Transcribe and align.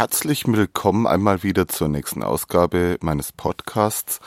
Herzlich 0.00 0.46
willkommen 0.46 1.06
einmal 1.06 1.42
wieder 1.42 1.68
zur 1.68 1.88
nächsten 1.88 2.22
Ausgabe 2.22 2.96
meines 3.02 3.32
Podcasts. 3.32 4.18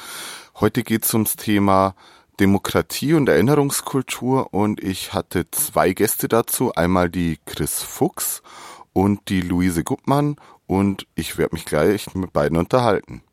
Heute 0.60 0.84
geht 0.84 1.04
es 1.04 1.16
ums 1.16 1.36
Thema 1.36 1.96
Demokratie 2.40 3.16
und 3.16 3.28
Erinnerungskultur 3.28 4.54
und 4.54 4.84
ich 4.84 5.14
hatte 5.14 5.50
zwei 5.50 5.94
Gäste 5.94 6.28
dazu. 6.28 6.76
Einmal 6.76 7.10
die 7.10 7.40
Chris 7.48 7.82
Fuchs 7.82 8.44
und 8.94 9.30
die 9.30 9.42
Luise 9.42 9.84
Guppmann 9.84 10.36
und 10.68 11.08
ich 11.16 11.40
werde 11.40 11.56
mich 11.56 11.66
gleich 11.66 12.14
mit 12.14 12.34
beiden 12.34 12.60
unterhalten. 12.60 13.24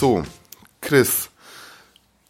So, 0.00 0.22
Chris, 0.80 1.28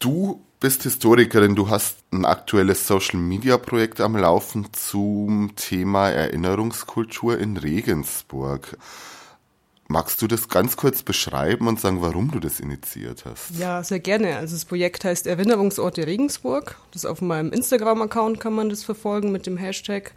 du 0.01 0.45
bist 0.59 0.83
Historikerin, 0.83 1.55
du 1.55 1.71
hast 1.71 1.99
ein 2.11 2.25
aktuelles 2.25 2.89
Social-Media-Projekt 2.89 4.01
am 4.01 4.17
Laufen 4.17 4.67
zum 4.73 5.55
Thema 5.55 6.11
Erinnerungskultur 6.11 7.39
in 7.39 7.57
Regensburg. 7.57 8.77
Magst 9.87 10.21
du 10.21 10.27
das 10.27 10.49
ganz 10.49 10.77
kurz 10.77 11.05
beschreiben 11.05 11.69
und 11.69 11.79
sagen, 11.79 12.03
warum 12.03 12.33
du 12.33 12.41
das 12.41 12.59
initiiert 12.59 13.25
hast? 13.25 13.57
Ja, 13.57 13.85
sehr 13.85 14.01
gerne. 14.01 14.39
Also 14.39 14.57
das 14.57 14.65
Projekt 14.65 15.05
heißt 15.05 15.29
Erinnerungsorte 15.29 16.09
Regensburg. 16.09 16.75
Das 16.91 17.05
auf 17.05 17.23
meinem 17.23 17.53
Instagram-Account 17.53 18.41
kann 18.41 18.53
man 18.53 18.69
das 18.69 18.83
verfolgen 18.83 19.31
mit 19.31 19.47
dem 19.47 19.57
Hashtag 19.57 20.11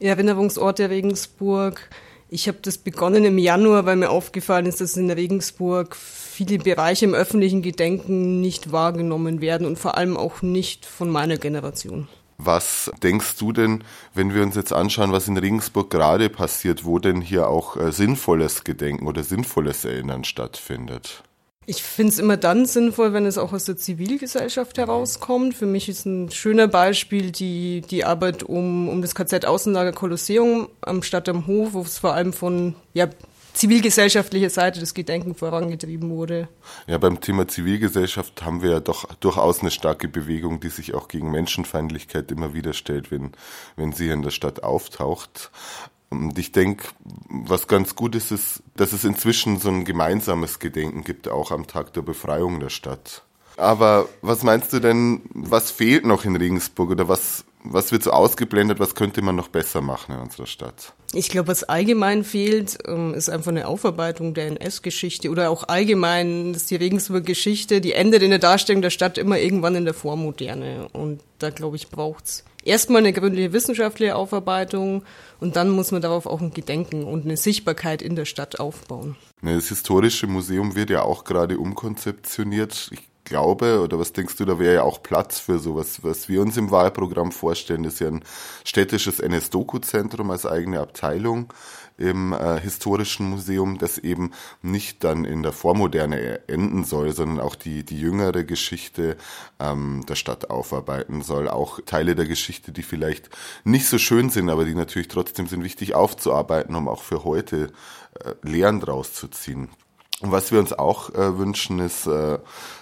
Erinnerungsorte 0.00 0.88
Regensburg. 0.88 1.90
Ich 2.28 2.48
habe 2.48 2.58
das 2.60 2.78
begonnen 2.78 3.24
im 3.24 3.38
Januar, 3.38 3.86
weil 3.86 3.96
mir 3.96 4.10
aufgefallen 4.10 4.66
ist, 4.66 4.80
dass 4.80 4.96
in 4.96 5.10
Regensburg 5.10 5.94
viele 5.94 6.58
Bereiche 6.58 7.04
im 7.04 7.14
öffentlichen 7.14 7.62
Gedenken 7.62 8.40
nicht 8.40 8.72
wahrgenommen 8.72 9.40
werden 9.40 9.66
und 9.66 9.78
vor 9.78 9.96
allem 9.96 10.16
auch 10.16 10.42
nicht 10.42 10.86
von 10.86 11.08
meiner 11.08 11.36
Generation. 11.36 12.08
Was 12.38 12.90
denkst 13.02 13.36
du 13.38 13.52
denn, 13.52 13.84
wenn 14.12 14.34
wir 14.34 14.42
uns 14.42 14.56
jetzt 14.56 14.72
anschauen, 14.72 15.12
was 15.12 15.28
in 15.28 15.38
Regensburg 15.38 15.88
gerade 15.88 16.28
passiert, 16.28 16.84
wo 16.84 16.98
denn 16.98 17.20
hier 17.20 17.48
auch 17.48 17.76
äh, 17.76 17.92
sinnvolles 17.92 18.64
Gedenken 18.64 19.06
oder 19.06 19.22
sinnvolles 19.22 19.84
Erinnern 19.84 20.24
stattfindet? 20.24 21.22
Ich 21.68 21.82
finde 21.82 22.12
es 22.12 22.20
immer 22.20 22.36
dann 22.36 22.64
sinnvoll, 22.64 23.12
wenn 23.12 23.26
es 23.26 23.38
auch 23.38 23.52
aus 23.52 23.64
der 23.64 23.76
Zivilgesellschaft 23.76 24.78
herauskommt. 24.78 25.54
Für 25.54 25.66
mich 25.66 25.88
ist 25.88 26.06
ein 26.06 26.30
schöner 26.30 26.68
Beispiel 26.68 27.32
die, 27.32 27.82
die 27.90 28.04
Arbeit 28.04 28.44
um, 28.44 28.88
um 28.88 29.02
das 29.02 29.16
KZ 29.16 29.44
Außenlager 29.44 29.92
Kolosseum 29.92 30.68
am 30.80 31.02
Stadt 31.02 31.28
am 31.28 31.48
Hof, 31.48 31.72
wo 31.72 31.80
es 31.80 31.98
vor 31.98 32.14
allem 32.14 32.32
von 32.32 32.76
ja, 32.94 33.08
zivilgesellschaftlicher 33.56 34.50
Seite 34.50 34.78
das 34.78 34.94
Gedenken 34.94 35.34
vorangetrieben 35.34 36.10
wurde. 36.10 36.48
Ja, 36.86 36.98
beim 36.98 37.20
Thema 37.20 37.48
Zivilgesellschaft 37.48 38.44
haben 38.44 38.62
wir 38.62 38.70
ja 38.70 38.80
doch 38.80 39.06
durchaus 39.16 39.60
eine 39.60 39.70
starke 39.70 40.06
Bewegung, 40.08 40.60
die 40.60 40.68
sich 40.68 40.94
auch 40.94 41.08
gegen 41.08 41.30
Menschenfeindlichkeit 41.30 42.30
immer 42.30 42.54
wieder 42.54 42.74
stellt, 42.74 43.10
wenn, 43.10 43.32
wenn 43.74 43.92
sie 43.92 44.08
in 44.10 44.22
der 44.22 44.30
Stadt 44.30 44.62
auftaucht. 44.62 45.50
Und 46.08 46.38
ich 46.38 46.52
denke, 46.52 46.88
was 47.28 47.66
ganz 47.66 47.96
gut 47.96 48.14
ist, 48.14 48.30
ist, 48.30 48.62
dass 48.76 48.92
es 48.92 49.04
inzwischen 49.04 49.58
so 49.58 49.68
ein 49.68 49.84
gemeinsames 49.84 50.58
Gedenken 50.58 51.02
gibt, 51.02 51.28
auch 51.28 51.50
am 51.50 51.66
Tag 51.66 51.92
der 51.94 52.02
Befreiung 52.02 52.60
der 52.60 52.70
Stadt. 52.70 53.22
Aber 53.56 54.08
was 54.22 54.42
meinst 54.42 54.72
du 54.72 54.80
denn, 54.80 55.22
was 55.32 55.70
fehlt 55.70 56.04
noch 56.04 56.24
in 56.24 56.36
Regensburg 56.36 56.90
oder 56.90 57.08
was, 57.08 57.44
was 57.62 57.92
wird 57.92 58.02
so 58.02 58.10
ausgeblendet, 58.10 58.78
was 58.78 58.94
könnte 58.94 59.22
man 59.22 59.36
noch 59.36 59.48
besser 59.48 59.80
machen 59.80 60.14
in 60.14 60.20
unserer 60.20 60.46
Stadt? 60.46 60.94
Ich 61.12 61.28
glaube, 61.28 61.48
was 61.48 61.64
allgemein 61.64 62.24
fehlt, 62.24 62.78
ähm, 62.86 63.14
ist 63.14 63.28
einfach 63.28 63.50
eine 63.50 63.66
Aufarbeitung 63.66 64.34
der 64.34 64.48
NS-Geschichte 64.48 65.30
oder 65.30 65.50
auch 65.50 65.68
allgemein, 65.68 66.52
dass 66.52 66.66
die 66.66 66.76
Regensburger 66.76 67.24
Geschichte, 67.24 67.80
die 67.80 67.92
endet 67.92 68.22
in 68.22 68.30
der 68.30 68.38
Darstellung 68.38 68.82
der 68.82 68.90
Stadt 68.90 69.18
immer 69.18 69.38
irgendwann 69.38 69.74
in 69.74 69.84
der 69.84 69.94
Vormoderne. 69.94 70.88
Und 70.92 71.20
da, 71.38 71.50
glaube 71.50 71.76
ich, 71.76 71.88
braucht's 71.88 72.44
erstmal 72.66 72.98
eine 72.98 73.12
gründliche 73.12 73.52
wissenschaftliche 73.52 74.16
Aufarbeitung 74.16 75.04
und 75.40 75.56
dann 75.56 75.70
muss 75.70 75.92
man 75.92 76.02
darauf 76.02 76.26
auch 76.26 76.40
ein 76.40 76.52
Gedenken 76.52 77.04
und 77.04 77.24
eine 77.24 77.36
Sichtbarkeit 77.36 78.02
in 78.02 78.16
der 78.16 78.24
Stadt 78.24 78.60
aufbauen. 78.60 79.16
Das 79.42 79.68
historische 79.68 80.26
Museum 80.26 80.74
wird 80.74 80.90
ja 80.90 81.02
auch 81.02 81.24
gerade 81.24 81.58
umkonzeptioniert. 81.58 82.90
Ich 82.92 83.08
glaube, 83.26 83.80
oder 83.82 83.98
was 83.98 84.14
denkst 84.14 84.36
du, 84.36 84.46
da 84.46 84.58
wäre 84.58 84.76
ja 84.76 84.82
auch 84.82 85.02
Platz 85.02 85.38
für 85.38 85.58
sowas, 85.58 86.02
was 86.02 86.30
wir 86.30 86.40
uns 86.40 86.56
im 86.56 86.70
Wahlprogramm 86.70 87.32
vorstellen, 87.32 87.84
ist 87.84 88.00
ja 88.00 88.08
ein 88.08 88.24
städtisches 88.64 89.20
NS-Doku-Zentrum 89.20 90.30
als 90.30 90.46
eigene 90.46 90.80
Abteilung 90.80 91.52
im 91.98 92.32
äh, 92.32 92.60
historischen 92.60 93.28
Museum, 93.28 93.78
das 93.78 93.98
eben 93.98 94.32
nicht 94.62 95.04
dann 95.04 95.24
in 95.24 95.42
der 95.42 95.52
Vormoderne 95.52 96.48
enden 96.48 96.84
soll, 96.84 97.12
sondern 97.12 97.40
auch 97.40 97.54
die, 97.54 97.84
die 97.84 97.98
jüngere 97.98 98.44
Geschichte 98.44 99.16
ähm, 99.58 100.04
der 100.08 100.14
Stadt 100.14 100.50
aufarbeiten 100.50 101.22
soll. 101.22 101.48
Auch 101.48 101.80
Teile 101.84 102.14
der 102.14 102.26
Geschichte, 102.26 102.72
die 102.72 102.82
vielleicht 102.82 103.30
nicht 103.64 103.86
so 103.86 103.98
schön 103.98 104.30
sind, 104.30 104.50
aber 104.50 104.64
die 104.64 104.74
natürlich 104.74 105.08
trotzdem 105.08 105.46
sind 105.46 105.64
wichtig 105.64 105.94
aufzuarbeiten, 105.94 106.74
um 106.74 106.88
auch 106.88 107.02
für 107.02 107.24
heute 107.24 107.72
äh, 108.24 108.34
Lehren 108.42 108.80
draus 108.80 109.12
zu 109.12 109.28
ziehen. 109.28 109.70
Und 110.20 110.32
was 110.32 110.50
wir 110.50 110.58
uns 110.58 110.72
auch 110.72 111.10
äh, 111.10 111.38
wünschen, 111.38 111.78
ist 111.78 112.06
äh, 112.06 112.38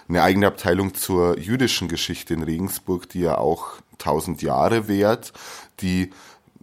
eine 0.09 0.23
eigene 0.23 0.47
Abteilung 0.47 0.95
zur 0.95 1.39
jüdischen 1.39 1.89
Geschichte 1.89 2.35
in 2.35 2.43
Regensburg, 2.43 3.09
die 3.09 3.21
ja 3.21 3.39
auch 3.39 3.73
tausend 3.99 4.43
Jahre 4.43 4.87
währt, 4.87 5.33
die 5.81 6.11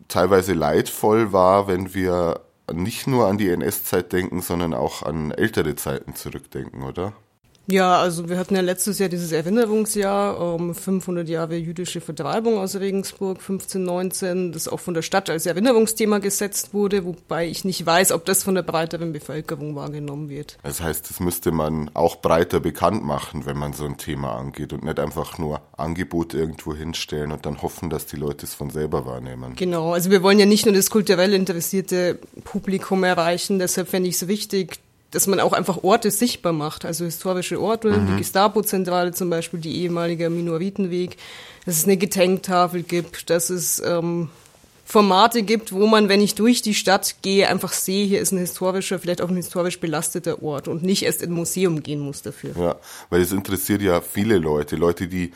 teilweise 0.07 0.53
leidvoll 0.53 1.33
war, 1.33 1.67
wenn 1.67 1.93
wir 1.93 2.41
nicht 2.71 3.07
nur 3.07 3.27
an 3.27 3.37
die 3.37 3.49
NS-Zeit 3.49 4.13
denken, 4.13 4.41
sondern 4.41 4.73
auch 4.73 5.03
an 5.03 5.31
ältere 5.31 5.75
Zeiten 5.75 6.15
zurückdenken, 6.15 6.83
oder? 6.83 7.13
Ja, 7.71 8.01
also 8.01 8.27
wir 8.27 8.37
hatten 8.37 8.55
ja 8.55 8.61
letztes 8.61 8.99
Jahr 8.99 9.07
dieses 9.07 9.31
Erinnerungsjahr, 9.31 10.59
ähm, 10.59 10.75
500 10.75 11.29
Jahre 11.29 11.55
jüdische 11.55 12.01
Vertreibung 12.01 12.57
aus 12.57 12.75
Regensburg, 12.75 13.37
1519, 13.37 14.51
das 14.51 14.67
auch 14.67 14.81
von 14.81 14.93
der 14.93 15.03
Stadt 15.03 15.29
als 15.29 15.45
Erinnerungsthema 15.45 16.17
gesetzt 16.17 16.73
wurde, 16.73 17.05
wobei 17.05 17.47
ich 17.47 17.63
nicht 17.63 17.85
weiß, 17.85 18.11
ob 18.11 18.25
das 18.25 18.43
von 18.43 18.55
der 18.55 18.63
breiteren 18.63 19.13
Bevölkerung 19.13 19.73
wahrgenommen 19.75 20.27
wird. 20.27 20.57
Das 20.63 20.81
heißt, 20.81 21.09
das 21.09 21.21
müsste 21.21 21.53
man 21.53 21.89
auch 21.93 22.17
breiter 22.17 22.59
bekannt 22.59 23.05
machen, 23.05 23.45
wenn 23.45 23.57
man 23.57 23.71
so 23.71 23.85
ein 23.85 23.97
Thema 23.97 24.35
angeht 24.35 24.73
und 24.73 24.83
nicht 24.83 24.99
einfach 24.99 25.37
nur 25.37 25.61
Angebote 25.77 26.37
irgendwo 26.37 26.75
hinstellen 26.75 27.31
und 27.31 27.45
dann 27.45 27.61
hoffen, 27.61 27.89
dass 27.89 28.05
die 28.05 28.17
Leute 28.17 28.45
es 28.45 28.53
von 28.53 28.69
selber 28.69 29.05
wahrnehmen. 29.05 29.53
Genau, 29.55 29.93
also 29.93 30.11
wir 30.11 30.23
wollen 30.23 30.39
ja 30.39 30.45
nicht 30.45 30.65
nur 30.65 30.75
das 30.75 30.89
kulturell 30.89 31.33
interessierte 31.33 32.19
Publikum 32.43 33.05
erreichen, 33.05 33.59
deshalb 33.59 33.87
fände 33.87 34.09
ich 34.09 34.15
es 34.15 34.27
wichtig, 34.27 34.79
dass 35.11 35.27
man 35.27 35.39
auch 35.39 35.53
einfach 35.53 35.83
Orte 35.83 36.09
sichtbar 36.09 36.53
macht, 36.53 36.85
also 36.85 37.05
historische 37.05 37.61
Orte, 37.61 37.89
mhm. 37.91 38.07
die 38.07 38.17
Gestapo-Zentrale 38.17 39.11
zum 39.11 39.29
Beispiel, 39.29 39.59
die 39.59 39.81
ehemalige 39.81 40.29
Minoritenweg, 40.29 41.17
dass 41.65 41.77
es 41.77 41.83
eine 41.85 41.97
Gedenktafel 41.97 42.83
gibt, 42.83 43.29
dass 43.29 43.49
es 43.49 43.81
ähm, 43.85 44.29
Formate 44.85 45.43
gibt, 45.43 45.71
wo 45.71 45.87
man, 45.87 46.09
wenn 46.09 46.21
ich 46.21 46.35
durch 46.35 46.61
die 46.61 46.73
Stadt 46.73 47.17
gehe, 47.21 47.47
einfach 47.47 47.71
sehe, 47.71 48.05
hier 48.05 48.19
ist 48.19 48.31
ein 48.31 48.39
historischer, 48.39 48.99
vielleicht 48.99 49.21
auch 49.21 49.29
ein 49.29 49.35
historisch 49.35 49.79
belasteter 49.79 50.41
Ort 50.43 50.67
und 50.67 50.83
nicht 50.83 51.03
erst 51.03 51.21
in 51.21 51.31
ein 51.31 51.35
Museum 51.35 51.83
gehen 51.83 51.99
muss 51.99 52.21
dafür. 52.21 52.51
Ja, 52.57 52.75
weil 53.09 53.21
es 53.21 53.31
interessiert 53.31 53.81
ja 53.81 54.01
viele 54.01 54.37
Leute, 54.37 54.75
Leute, 54.75 55.07
die 55.07 55.31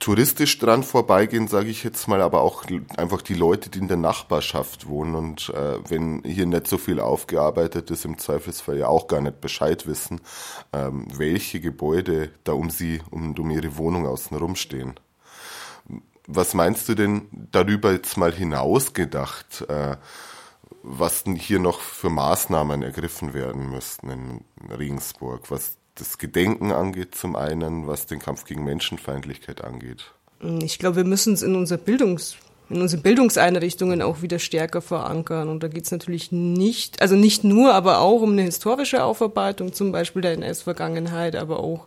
touristisch 0.00 0.58
dran 0.58 0.82
vorbeigehen, 0.82 1.46
sage 1.46 1.68
ich 1.68 1.84
jetzt 1.84 2.08
mal, 2.08 2.22
aber 2.22 2.40
auch 2.40 2.64
einfach 2.96 3.22
die 3.22 3.34
Leute, 3.34 3.70
die 3.70 3.78
in 3.78 3.88
der 3.88 3.98
Nachbarschaft 3.98 4.88
wohnen 4.88 5.14
und 5.14 5.50
äh, 5.50 5.78
wenn 5.88 6.22
hier 6.24 6.46
nicht 6.46 6.66
so 6.66 6.78
viel 6.78 6.98
aufgearbeitet 6.98 7.90
ist, 7.90 8.06
im 8.06 8.18
Zweifelsfall 8.18 8.78
ja 8.78 8.88
auch 8.88 9.06
gar 9.06 9.20
nicht 9.20 9.40
Bescheid 9.40 9.86
wissen, 9.86 10.20
ähm, 10.72 11.06
welche 11.14 11.60
Gebäude 11.60 12.30
da 12.44 12.52
um 12.52 12.70
sie, 12.70 13.02
um, 13.10 13.38
um 13.38 13.50
ihre 13.50 13.76
Wohnung 13.76 14.06
außenrum 14.06 14.56
stehen. 14.56 14.94
Was 16.26 16.54
meinst 16.54 16.88
du 16.88 16.94
denn 16.94 17.28
darüber 17.52 17.92
jetzt 17.92 18.16
mal 18.16 18.32
hinaus 18.32 18.94
gedacht? 18.94 19.64
Äh, 19.68 19.96
was 20.82 21.24
denn 21.24 21.36
hier 21.36 21.58
noch 21.58 21.80
für 21.80 22.08
Maßnahmen 22.08 22.82
ergriffen 22.82 23.34
werden 23.34 23.70
müssten 23.70 24.08
in 24.08 24.44
Regensburg, 24.70 25.50
was 25.50 25.76
das 26.00 26.18
Gedenken 26.18 26.72
angeht 26.72 27.14
zum 27.14 27.36
einen, 27.36 27.86
was 27.86 28.06
den 28.06 28.18
Kampf 28.18 28.44
gegen 28.44 28.64
Menschenfeindlichkeit 28.64 29.62
angeht? 29.62 30.12
Ich 30.62 30.78
glaube, 30.78 30.96
wir 30.96 31.04
müssen 31.04 31.34
es 31.34 31.42
in 31.42 31.54
unser 31.54 31.76
Bildungs 31.76 32.36
in 32.70 32.80
unsere 32.80 33.02
Bildungseinrichtungen 33.02 34.00
auch 34.00 34.22
wieder 34.22 34.38
stärker 34.38 34.80
verankern. 34.80 35.48
Und 35.48 35.62
da 35.62 35.68
geht 35.68 35.84
es 35.84 35.90
natürlich 35.90 36.30
nicht, 36.30 37.02
also 37.02 37.16
nicht 37.16 37.42
nur, 37.42 37.74
aber 37.74 37.98
auch 37.98 38.22
um 38.22 38.32
eine 38.32 38.42
historische 38.42 39.02
Aufarbeitung, 39.02 39.72
zum 39.72 39.90
Beispiel 39.90 40.22
der 40.22 40.32
NS-Vergangenheit, 40.32 41.34
aber 41.34 41.58
auch, 41.58 41.86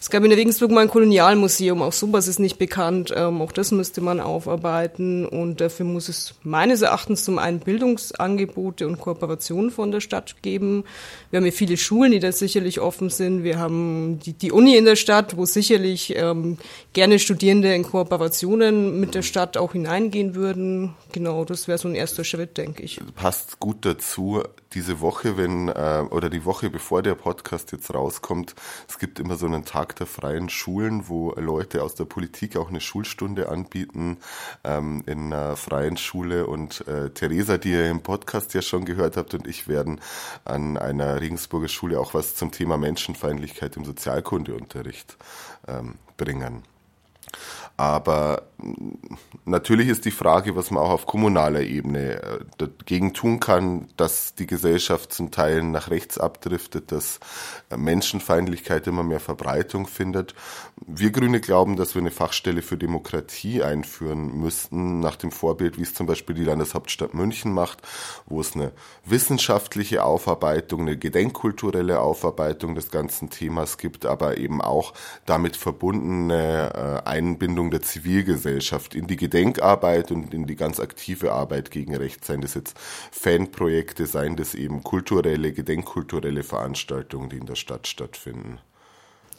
es 0.00 0.10
gab 0.10 0.24
in 0.24 0.32
Regensburg 0.32 0.72
mal 0.72 0.80
ein 0.80 0.88
Kolonialmuseum, 0.88 1.82
auch 1.82 1.92
sowas 1.92 2.26
ist 2.26 2.40
nicht 2.40 2.58
bekannt, 2.58 3.14
ähm, 3.16 3.40
auch 3.40 3.52
das 3.52 3.70
müsste 3.70 4.00
man 4.00 4.18
aufarbeiten 4.18 5.24
und 5.24 5.60
dafür 5.60 5.86
muss 5.86 6.08
es 6.08 6.34
meines 6.42 6.82
Erachtens 6.82 7.24
zum 7.24 7.38
einen 7.38 7.60
Bildungsangebote 7.60 8.88
und 8.88 8.98
Kooperationen 8.98 9.70
von 9.70 9.92
der 9.92 10.00
Stadt 10.00 10.42
geben. 10.42 10.82
Wir 11.30 11.36
haben 11.36 11.46
ja 11.46 11.52
viele 11.52 11.76
Schulen, 11.76 12.10
die 12.10 12.18
da 12.18 12.32
sicherlich 12.32 12.80
offen 12.80 13.08
sind. 13.08 13.44
Wir 13.44 13.60
haben 13.60 14.18
die, 14.18 14.32
die 14.32 14.50
Uni 14.50 14.76
in 14.76 14.84
der 14.84 14.96
Stadt, 14.96 15.36
wo 15.36 15.44
sicherlich 15.44 16.12
ähm, 16.16 16.58
gerne 16.92 17.20
Studierende 17.20 17.72
in 17.72 17.84
Kooperationen 17.84 18.98
mit 18.98 19.14
der 19.14 19.22
Stadt 19.22 19.56
auch 19.56 19.72
hineingehen 19.72 20.23
gehen 20.24 20.34
würden. 20.34 20.94
Genau, 21.12 21.44
das 21.44 21.68
wäre 21.68 21.78
so 21.78 21.88
ein 21.88 21.94
erster 21.94 22.24
Schritt, 22.24 22.56
denke 22.56 22.82
ich. 22.82 23.00
Passt 23.14 23.60
gut 23.60 23.84
dazu. 23.84 24.42
Diese 24.72 25.00
Woche, 25.00 25.36
wenn, 25.36 25.68
äh, 25.68 26.04
oder 26.10 26.30
die 26.30 26.44
Woche 26.44 26.70
bevor 26.70 27.02
der 27.02 27.14
Podcast 27.14 27.72
jetzt 27.72 27.92
rauskommt, 27.92 28.54
es 28.88 28.98
gibt 28.98 29.20
immer 29.20 29.36
so 29.36 29.46
einen 29.46 29.64
Tag 29.64 29.96
der 29.96 30.06
freien 30.06 30.48
Schulen, 30.48 31.08
wo 31.08 31.32
Leute 31.32 31.82
aus 31.82 31.94
der 31.94 32.04
Politik 32.04 32.56
auch 32.56 32.68
eine 32.68 32.80
Schulstunde 32.80 33.48
anbieten 33.48 34.18
ähm, 34.64 35.02
in 35.06 35.32
einer 35.32 35.56
freien 35.56 35.96
Schule. 35.96 36.46
Und 36.46 36.86
äh, 36.88 37.10
Theresa, 37.10 37.58
die 37.58 37.72
ihr 37.72 37.90
im 37.90 38.00
Podcast 38.00 38.54
ja 38.54 38.62
schon 38.62 38.84
gehört 38.84 39.16
habt, 39.16 39.34
und 39.34 39.46
ich 39.46 39.68
werden 39.68 40.00
an 40.44 40.76
einer 40.76 41.20
Regensburger 41.20 41.68
Schule 41.68 42.00
auch 42.00 42.14
was 42.14 42.34
zum 42.34 42.50
Thema 42.50 42.76
Menschenfeindlichkeit 42.76 43.76
im 43.76 43.84
Sozialkundeunterricht 43.84 45.16
ähm, 45.68 45.94
bringen. 46.16 46.62
Aber 47.76 48.44
natürlich 49.44 49.88
ist 49.88 50.04
die 50.04 50.12
Frage, 50.12 50.54
was 50.54 50.70
man 50.70 50.82
auch 50.82 50.90
auf 50.90 51.06
kommunaler 51.06 51.62
Ebene 51.62 52.22
äh, 52.22 52.38
dagegen 52.56 53.14
tun 53.14 53.40
kann, 53.40 53.88
dass 53.96 54.36
die 54.36 54.46
Gesellschaft 54.46 55.12
zum 55.12 55.32
Teil 55.32 55.62
nach 55.62 55.90
rechts 55.90 56.16
abdriftet, 56.16 56.92
dass 56.92 57.18
äh, 57.70 57.76
Menschenfeindlichkeit 57.76 58.86
immer 58.86 59.02
mehr 59.02 59.18
Verbreitung 59.18 59.88
findet. 59.88 60.34
Wir 60.86 61.10
Grüne 61.10 61.40
glauben, 61.40 61.74
dass 61.74 61.94
wir 61.94 62.00
eine 62.00 62.12
Fachstelle 62.12 62.62
für 62.62 62.76
Demokratie 62.76 63.62
einführen 63.62 64.38
müssten, 64.38 65.00
nach 65.00 65.16
dem 65.16 65.32
Vorbild, 65.32 65.76
wie 65.76 65.82
es 65.82 65.94
zum 65.94 66.06
Beispiel 66.06 66.36
die 66.36 66.44
Landeshauptstadt 66.44 67.12
München 67.12 67.52
macht, 67.52 67.82
wo 68.26 68.40
es 68.40 68.54
eine 68.54 68.70
wissenschaftliche 69.04 70.04
Aufarbeitung, 70.04 70.82
eine 70.82 70.96
gedenkkulturelle 70.96 71.98
Aufarbeitung 71.98 72.76
des 72.76 72.90
ganzen 72.90 73.30
Themas 73.30 73.78
gibt, 73.78 74.06
aber 74.06 74.38
eben 74.38 74.62
auch 74.62 74.94
damit 75.26 75.56
verbundene 75.56 77.02
äh, 77.04 77.08
Einbindung 77.24 77.70
der 77.70 77.82
Zivilgesellschaft 77.82 78.94
in 78.94 79.06
die 79.06 79.16
Gedenkarbeit 79.16 80.10
und 80.10 80.34
in 80.34 80.46
die 80.46 80.56
ganz 80.56 80.80
aktive 80.80 81.32
Arbeit 81.32 81.70
gegen 81.70 81.94
Recht, 81.96 82.24
seien 82.24 82.40
das 82.40 82.54
jetzt 82.54 82.76
Fanprojekte, 83.10 84.06
seien 84.06 84.36
das 84.36 84.54
eben 84.54 84.82
kulturelle, 84.82 85.52
gedenkkulturelle 85.52 86.42
Veranstaltungen, 86.42 87.30
die 87.30 87.38
in 87.38 87.46
der 87.46 87.56
Stadt 87.56 87.86
stattfinden. 87.86 88.58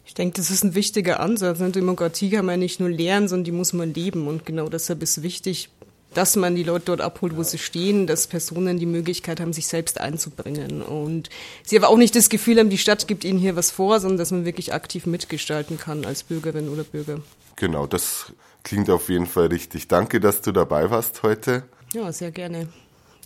Ich 0.05 0.13
denke, 0.13 0.37
das 0.37 0.51
ist 0.51 0.63
ein 0.63 0.75
wichtiger 0.75 1.19
Ansatz. 1.19 1.61
Eine 1.61 1.71
Demokratie 1.71 2.29
kann 2.29 2.45
man 2.45 2.59
nicht 2.59 2.79
nur 2.79 2.89
lernen, 2.89 3.27
sondern 3.27 3.45
die 3.45 3.51
muss 3.51 3.73
man 3.73 3.93
leben. 3.93 4.27
Und 4.27 4.45
genau 4.45 4.69
deshalb 4.69 5.01
ist 5.01 5.23
wichtig, 5.23 5.69
dass 6.15 6.35
man 6.35 6.56
die 6.56 6.63
Leute 6.63 6.85
dort 6.85 7.01
abholt, 7.01 7.35
wo 7.35 7.44
sie 7.44 7.57
stehen, 7.57 8.07
dass 8.07 8.27
Personen 8.27 8.79
die 8.79 8.85
Möglichkeit 8.85 9.39
haben, 9.39 9.53
sich 9.53 9.67
selbst 9.67 10.00
einzubringen. 10.00 10.81
Und 10.81 11.29
sie 11.63 11.77
aber 11.77 11.89
auch 11.89 11.97
nicht 11.97 12.15
das 12.15 12.29
Gefühl 12.29 12.57
haben, 12.57 12.69
die 12.69 12.77
Stadt 12.77 13.07
gibt 13.07 13.23
ihnen 13.23 13.38
hier 13.38 13.56
was 13.56 13.69
vor, 13.69 14.00
sondern 14.00 14.17
dass 14.17 14.31
man 14.31 14.45
wirklich 14.45 14.73
aktiv 14.73 15.06
mitgestalten 15.06 15.77
kann 15.77 16.06
als 16.06 16.23
Bürgerin 16.23 16.69
oder 16.69 16.83
Bürger. 16.83 17.19
Genau, 17.57 17.85
das 17.85 18.33
klingt 18.63 18.89
auf 18.89 19.09
jeden 19.09 19.27
Fall 19.27 19.47
richtig. 19.47 19.88
Danke, 19.88 20.19
dass 20.19 20.41
du 20.41 20.51
dabei 20.51 20.89
warst 20.89 21.23
heute. 21.23 21.63
Ja, 21.94 22.12
sehr 22.12 22.31
gerne. 22.31 22.67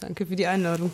Danke 0.01 0.25
für 0.25 0.35
die 0.35 0.47
Einladung. 0.47 0.91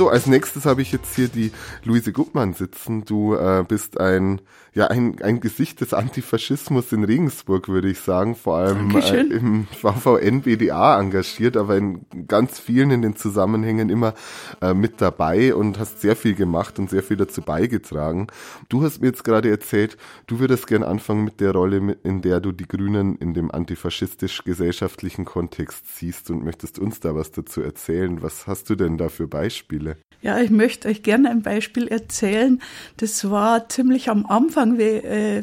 So, 0.00 0.08
als 0.08 0.26
nächstes 0.26 0.64
habe 0.64 0.80
ich 0.80 0.92
jetzt 0.92 1.14
hier 1.14 1.28
die 1.28 1.52
Luise 1.84 2.10
Guttmann 2.10 2.54
sitzen. 2.54 3.04
Du 3.04 3.34
äh, 3.34 3.66
bist 3.68 4.00
ein, 4.00 4.40
ja, 4.72 4.86
ein, 4.86 5.20
ein 5.20 5.40
Gesicht 5.40 5.82
des 5.82 5.92
Antifaschismus 5.92 6.90
in 6.92 7.04
Regensburg, 7.04 7.68
würde 7.68 7.90
ich 7.90 8.00
sagen. 8.00 8.34
Vor 8.34 8.56
allem 8.56 8.96
äh, 8.96 9.20
im 9.20 9.66
VVN-BDA 9.66 10.98
engagiert, 10.98 11.58
aber 11.58 11.76
in 11.76 12.06
ganz 12.26 12.58
vielen 12.58 12.90
in 12.92 13.02
den 13.02 13.14
Zusammenhängen 13.14 13.90
immer 13.90 14.14
äh, 14.62 14.72
mit 14.72 15.02
dabei 15.02 15.54
und 15.54 15.78
hast 15.78 16.00
sehr 16.00 16.16
viel 16.16 16.34
gemacht 16.34 16.78
und 16.78 16.88
sehr 16.88 17.02
viel 17.02 17.18
dazu 17.18 17.42
beigetragen. 17.42 18.28
Du 18.70 18.82
hast 18.82 19.02
mir 19.02 19.08
jetzt 19.08 19.22
gerade 19.22 19.50
erzählt, 19.50 19.98
du 20.26 20.38
würdest 20.38 20.66
gern 20.66 20.82
anfangen 20.82 21.24
mit 21.24 21.40
der 21.40 21.52
Rolle, 21.52 21.98
in 22.04 22.22
der 22.22 22.40
du 22.40 22.52
die 22.52 22.66
Grünen 22.66 23.16
in 23.16 23.34
dem 23.34 23.50
antifaschistisch-gesellschaftlichen 23.50 25.26
Kontext 25.26 25.94
siehst 25.98 26.30
und 26.30 26.42
möchtest 26.42 26.78
uns 26.78 27.00
da 27.00 27.14
was 27.14 27.32
dazu 27.32 27.60
erzählen. 27.60 28.22
Was 28.22 28.46
hast 28.46 28.70
du 28.70 28.76
denn 28.76 28.96
da 28.96 29.10
für 29.10 29.28
Beispiele? 29.28 29.89
Ja, 30.22 30.38
ich 30.38 30.50
möchte 30.50 30.88
euch 30.88 31.02
gerne 31.02 31.30
ein 31.30 31.42
Beispiel 31.42 31.88
erzählen. 31.88 32.60
Das 32.98 33.30
war 33.30 33.68
ziemlich 33.68 34.10
am 34.10 34.26
Anfang, 34.26 34.78
wie, 34.78 34.82
äh, 34.82 35.42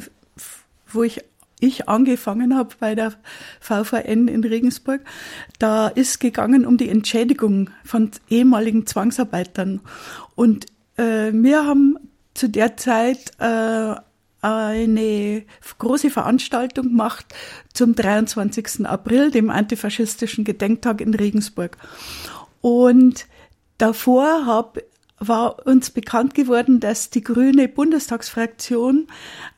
wo 0.88 1.04
ich 1.04 1.22
ich 1.60 1.90
angefangen 1.90 2.56
habe 2.56 2.76
bei 2.80 2.94
der 2.94 3.14
VVN 3.60 4.28
in 4.28 4.44
Regensburg, 4.44 5.02
da 5.60 5.88
ist 5.88 6.20
gegangen 6.20 6.66
um 6.66 6.78
die 6.78 6.90
Entschädigung 6.90 7.72
von 7.84 8.12
ehemaligen 8.30 8.86
Zwangsarbeitern. 8.86 9.82
Und 10.36 10.68
äh, 10.98 11.32
wir 11.34 11.66
haben 11.66 11.98
zu 12.36 12.48
der 12.48 12.78
Zeit 12.78 13.32
äh, 13.40 13.96
eine 14.42 15.44
große 15.80 16.12
Veranstaltung 16.12 16.90
gemacht 16.90 17.26
zum 17.74 17.96
23. 17.96 18.86
April, 18.86 19.32
dem 19.32 19.50
antifaschistischen 19.50 20.44
Gedenktag 20.44 21.02
in 21.02 21.16
Regensburg. 21.16 21.78
Und 22.62 23.26
Davor 23.78 24.46
hab, 24.46 24.80
war 25.20 25.66
uns 25.66 25.90
bekannt 25.90 26.36
geworden, 26.36 26.80
dass 26.80 27.10
die 27.10 27.24
grüne 27.24 27.68
Bundestagsfraktion 27.68 29.08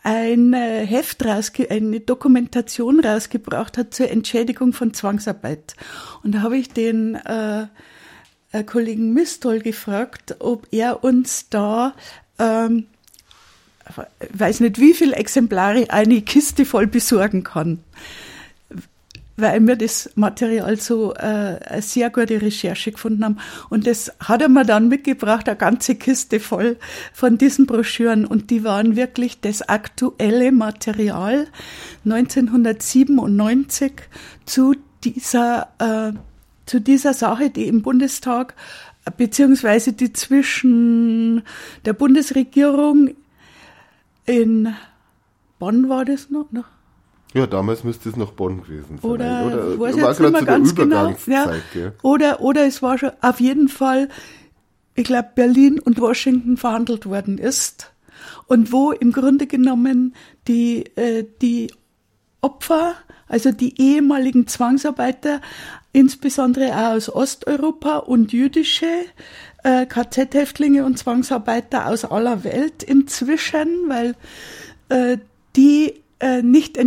ein 0.03 0.53
Heft 0.53 1.25
rausge 1.25 1.69
eine 1.69 1.99
Dokumentation 1.99 2.99
rausgebracht 2.99 3.77
hat 3.77 3.93
zur 3.93 4.09
Entschädigung 4.09 4.73
von 4.73 4.93
Zwangsarbeit. 4.93 5.75
Und 6.23 6.35
da 6.35 6.41
habe 6.41 6.57
ich 6.57 6.69
den 6.69 7.15
äh, 7.15 7.67
äh, 8.51 8.63
Kollegen 8.63 9.13
Mistol 9.13 9.59
gefragt, 9.59 10.37
ob 10.39 10.67
er 10.71 11.03
uns 11.03 11.49
da 11.49 11.93
ähm, 12.39 12.87
weiß 14.33 14.59
nicht 14.59 14.79
wie 14.79 14.93
viele 14.93 15.15
Exemplare 15.15 15.89
eine 15.89 16.21
Kiste 16.21 16.65
voll 16.65 16.87
besorgen 16.87 17.43
kann 17.43 17.79
weil 19.41 19.65
wir 19.65 19.75
das 19.75 20.09
Material 20.15 20.77
so 20.77 21.13
äh, 21.13 21.81
sehr 21.81 22.09
gute 22.09 22.41
Recherche 22.41 22.91
gefunden 22.91 23.23
haben. 23.23 23.37
Und 23.69 23.87
das 23.87 24.11
hat 24.19 24.41
er 24.41 24.49
mir 24.49 24.65
dann 24.65 24.87
mitgebracht, 24.87 25.47
eine 25.47 25.57
ganze 25.57 25.95
Kiste 25.95 26.39
voll 26.39 26.77
von 27.13 27.37
diesen 27.37 27.65
Broschüren. 27.65 28.25
Und 28.25 28.49
die 28.49 28.63
waren 28.63 28.95
wirklich 28.95 29.41
das 29.41 29.61
aktuelle 29.61 30.51
Material 30.51 31.47
1997 32.05 33.93
zu 34.45 34.75
dieser, 35.03 35.69
äh, 35.79 36.13
zu 36.65 36.79
dieser 36.81 37.13
Sache, 37.13 37.49
die 37.49 37.67
im 37.67 37.81
Bundestag 37.81 38.55
beziehungsweise 39.17 39.93
die 39.93 40.13
zwischen 40.13 41.43
der 41.85 41.93
Bundesregierung 41.93 43.15
in 44.25 44.73
Bonn 45.57 45.89
war 45.89 46.05
das 46.05 46.29
noch 46.29 46.45
ja, 47.33 47.45
damals 47.45 47.83
müsste 47.83 48.09
es 48.09 48.15
noch 48.15 48.31
Bonn 48.31 48.63
gewesen 48.63 48.99
sein. 49.01 49.11
Oder, 49.11 49.45
oder 49.45 49.79
weiß 49.79 50.21
war 50.21 50.31
gerade 50.31 50.63
zu 50.63 50.73
der 50.73 50.85
Übergangszeit. 50.85 51.61
Genau. 51.73 51.85
Ja. 51.85 51.91
Oder, 52.01 52.41
oder 52.41 52.65
es 52.65 52.81
war 52.81 52.97
schon 52.97 53.11
auf 53.21 53.39
jeden 53.39 53.67
Fall, 53.67 54.09
ich 54.95 55.03
glaube, 55.03 55.29
Berlin 55.35 55.79
und 55.79 56.01
Washington 56.01 56.57
verhandelt 56.57 57.05
worden 57.05 57.37
ist. 57.37 57.93
Und 58.47 58.71
wo 58.71 58.91
im 58.91 59.11
Grunde 59.11 59.45
genommen 59.45 60.15
die, 60.47 60.85
äh, 60.95 61.25
die 61.41 61.71
Opfer, 62.41 62.95
also 63.27 63.51
die 63.51 63.79
ehemaligen 63.79 64.47
Zwangsarbeiter, 64.47 65.41
insbesondere 65.91 66.71
auch 66.73 66.95
aus 66.95 67.13
Osteuropa 67.13 67.97
und 67.97 68.33
jüdische 68.33 69.05
äh, 69.63 69.85
KZ-Häftlinge 69.85 70.83
und 70.83 70.97
Zwangsarbeiter 70.97 71.87
aus 71.87 72.05
aller 72.05 72.43
Welt 72.43 72.81
inzwischen, 72.81 73.67
weil 73.87 74.15
äh, 74.89 75.17
die 75.55 76.01
äh, 76.19 76.41
nicht 76.41 76.77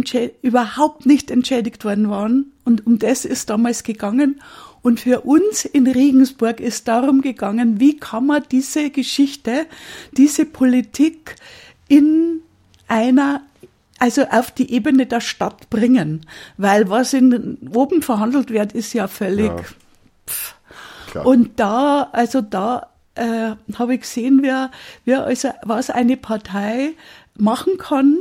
überhaupt 0.43 1.07
nicht 1.07 1.31
entschädigt 1.31 1.85
worden 1.85 2.11
waren. 2.11 2.53
Und 2.65 2.87
um 2.87 2.99
das 2.99 3.25
ist 3.25 3.51
damals 3.51 3.83
gegangen. 3.83 4.41
Und 4.83 5.01
für 5.01 5.21
uns 5.21 5.65
in 5.65 5.87
Regensburg 5.87 6.61
ist 6.61 6.89
darum 6.89 7.21
gegangen, 7.21 7.79
wie 7.79 7.97
kann 7.97 8.27
man 8.27 8.43
diese 8.51 8.91
Geschichte, 8.91 9.67
diese 10.17 10.45
Politik 10.45 11.37
in 11.89 12.41
einer 12.89 13.43
also 13.99 14.23
auf 14.25 14.51
die 14.51 14.73
Ebene 14.73 15.07
der 15.07 15.21
Stadt 15.21 15.71
bringen. 15.71 16.27
Weil 16.57 16.91
was 16.91 17.13
in, 17.13 17.59
oben 17.73 18.03
verhandelt 18.03 18.51
wird, 18.51 18.73
ist 18.73 18.95
ja 18.95 19.07
völlig. 19.07 19.53
Ja, 21.15 21.21
und 21.23 21.61
da, 21.61 22.09
also 22.11 22.41
da 22.41 22.89
äh, 23.15 23.53
habe 23.75 23.95
ich 23.95 24.01
gesehen, 24.01 24.41
wer, 24.43 24.73
wer 25.05 25.25
also, 25.25 25.51
was 25.63 25.89
eine 25.91 26.17
Partei 26.17 26.95
machen 27.39 27.79
kann, 27.79 28.17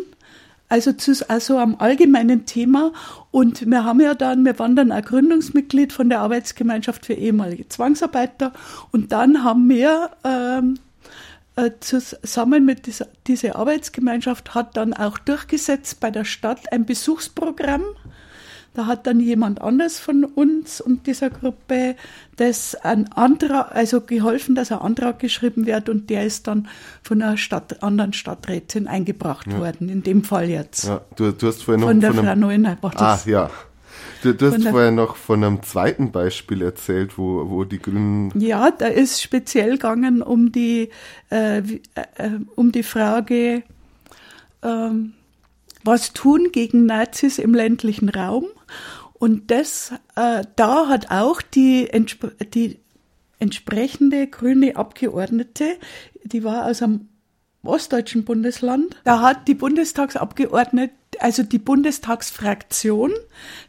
also 0.71 0.93
zu 0.93 1.11
also 1.29 1.57
am 1.57 1.75
allgemeinen 1.79 2.45
Thema. 2.45 2.93
Und 3.29 3.69
wir 3.69 3.83
haben 3.83 3.99
ja 3.99 4.13
dann, 4.13 4.45
wir 4.45 4.57
waren 4.57 4.77
dann 4.77 4.91
auch 4.93 5.01
Gründungsmitglied 5.01 5.91
von 5.91 6.09
der 6.09 6.21
Arbeitsgemeinschaft 6.21 7.05
für 7.05 7.13
ehemalige 7.13 7.67
Zwangsarbeiter. 7.67 8.53
Und 8.91 9.11
dann 9.11 9.43
haben 9.43 9.67
wir 9.67 10.11
ähm, 10.23 10.79
äh, 11.57 11.71
zusammen 11.81 12.63
mit 12.63 12.85
dieser 12.85 13.07
diese 13.27 13.57
Arbeitsgemeinschaft 13.57 14.55
hat 14.55 14.77
dann 14.77 14.93
auch 14.93 15.17
durchgesetzt 15.17 15.99
bei 15.99 16.09
der 16.09 16.23
Stadt 16.23 16.71
ein 16.71 16.85
Besuchsprogramm 16.85 17.83
Da 18.73 18.85
hat 18.85 19.05
dann 19.05 19.19
jemand 19.19 19.61
anders 19.61 19.99
von 19.99 20.23
uns 20.23 20.79
und 20.79 21.05
dieser 21.05 21.29
Gruppe 21.29 21.95
das 22.37 22.73
ein 22.75 23.11
Antrag, 23.11 23.75
also 23.75 23.99
geholfen, 23.99 24.55
dass 24.55 24.71
ein 24.71 24.79
Antrag 24.79 25.19
geschrieben 25.19 25.65
wird 25.65 25.89
und 25.89 26.09
der 26.09 26.25
ist 26.25 26.47
dann 26.47 26.69
von 27.03 27.21
einer 27.21 27.35
Stadt, 27.35 27.83
anderen 27.83 28.13
Stadträtin 28.13 28.87
eingebracht 28.87 29.47
ja. 29.47 29.59
worden, 29.59 29.89
in 29.89 30.03
dem 30.03 30.23
Fall 30.23 30.49
jetzt. 30.49 30.85
Ja, 30.85 31.01
du, 31.17 31.33
du 31.33 31.47
hast 31.47 31.63
vorhin 31.63 31.81
noch 31.81 31.89
von 31.89 31.99
der 31.99 32.13
von 32.13 32.25
Frau 32.25 32.35
Neuner. 32.35 32.77
Ah, 32.81 33.19
ja. 33.25 33.49
Du, 34.23 34.33
du 34.33 34.51
hast 34.51 34.67
vorher 34.67 34.91
noch 34.91 35.15
von 35.15 35.43
einem 35.43 35.63
zweiten 35.63 36.11
Beispiel 36.11 36.61
erzählt, 36.61 37.17
wo, 37.17 37.49
wo 37.49 37.63
die 37.63 37.79
Grünen. 37.79 38.31
Ja, 38.39 38.71
da 38.71 38.87
ist 38.87 39.21
speziell 39.21 39.71
gegangen 39.71 40.21
um 40.21 40.51
die, 40.51 40.89
äh, 41.31 41.57
äh, 41.57 41.63
äh, 42.15 42.29
um 42.55 42.71
die 42.71 42.83
Frage, 42.83 43.63
ähm, 44.63 45.13
was 45.83 46.13
tun 46.13 46.50
gegen 46.51 46.85
Nazis 46.85 47.38
im 47.38 47.53
ländlichen 47.53 48.09
Raum. 48.09 48.45
Und 49.13 49.51
das, 49.51 49.91
äh, 50.15 50.43
da 50.55 50.88
hat 50.88 51.11
auch 51.11 51.41
die, 51.41 51.89
die 52.53 52.79
entsprechende 53.39 54.27
grüne 54.27 54.75
Abgeordnete, 54.75 55.77
die 56.23 56.43
war 56.43 56.65
aus 56.65 56.81
einem 56.81 57.09
ostdeutschen 57.63 58.23
Bundesland, 58.23 58.95
da 59.03 59.21
hat 59.21 59.47
die 59.47 59.53
Bundestagsabgeordnete 59.53 60.93
also 61.19 61.43
die 61.43 61.59
Bundestagsfraktion 61.59 63.11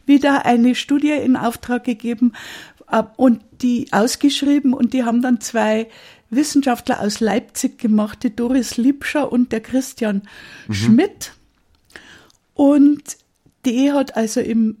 wieder 0.05 0.45
eine 0.45 0.75
Studie 0.75 1.11
in 1.11 1.35
Auftrag 1.35 1.83
gegeben 1.83 2.33
äh, 2.91 3.03
und 3.17 3.43
die 3.61 3.87
ausgeschrieben 3.91 4.73
und 4.73 4.93
die 4.93 5.03
haben 5.03 5.21
dann 5.21 5.41
zwei 5.41 5.87
Wissenschaftler 6.29 6.99
aus 6.99 7.19
Leipzig 7.19 7.77
gemacht, 7.77 8.23
die 8.23 8.35
Doris 8.35 8.77
Liebscher 8.77 9.31
und 9.31 9.51
der 9.51 9.61
Christian 9.61 10.23
mhm. 10.67 10.73
Schmidt. 10.73 11.33
Und 12.63 13.17
die 13.65 13.91
hat 13.91 14.15
also 14.15 14.39
im 14.39 14.77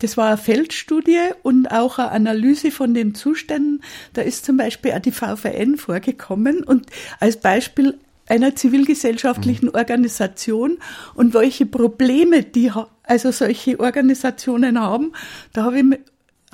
das 0.00 0.16
war 0.16 0.28
eine 0.30 0.36
Feldstudie 0.36 1.28
und 1.44 1.70
auch 1.70 1.98
eine 1.98 2.10
Analyse 2.10 2.72
von 2.72 2.92
den 2.92 3.14
Zuständen. 3.14 3.84
Da 4.14 4.22
ist 4.22 4.46
zum 4.46 4.56
Beispiel 4.56 4.90
auch 4.92 4.98
die 4.98 5.12
VVN 5.12 5.76
vorgekommen 5.76 6.64
und 6.64 6.86
als 7.20 7.36
Beispiel 7.36 8.00
einer 8.26 8.56
zivilgesellschaftlichen 8.56 9.66
mhm. 9.66 9.74
Organisation 9.74 10.78
und 11.14 11.32
welche 11.32 11.66
Probleme 11.66 12.42
die 12.42 12.72
also 13.04 13.30
solche 13.30 13.78
Organisationen 13.78 14.80
haben, 14.80 15.12
da 15.52 15.66
habe 15.66 15.78
ich, 15.78 15.98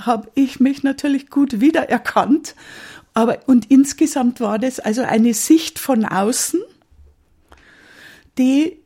hab 0.05 0.31
ich 0.35 0.61
mich 0.61 0.83
natürlich 0.83 1.31
gut 1.31 1.63
wiedererkannt. 1.63 2.55
Aber 3.15 3.39
und 3.47 3.71
insgesamt 3.71 4.41
war 4.41 4.59
das 4.59 4.79
also 4.79 5.01
eine 5.01 5.33
Sicht 5.33 5.79
von 5.79 6.05
außen, 6.05 6.61
die 8.37 8.77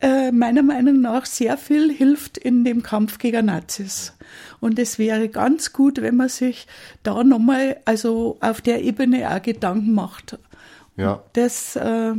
äh, 0.00 0.32
meiner 0.32 0.62
Meinung 0.62 1.00
nach 1.00 1.26
sehr 1.26 1.56
viel 1.56 1.92
hilft 1.92 2.38
in 2.38 2.64
dem 2.64 2.82
Kampf 2.82 3.18
gegen 3.18 3.46
Nazis. 3.46 4.12
Und 4.60 4.78
es 4.78 4.98
wäre 4.98 5.28
ganz 5.28 5.72
gut, 5.72 6.00
wenn 6.02 6.16
man 6.16 6.28
sich 6.28 6.66
da 7.02 7.24
nochmal, 7.24 7.78
also 7.84 8.36
auf 8.40 8.60
der 8.60 8.82
Ebene 8.82 9.30
auch 9.30 9.42
Gedanken 9.42 9.92
macht. 9.92 10.38
Ja. 10.96 11.22
Das, 11.32 11.76
äh, 11.76 12.14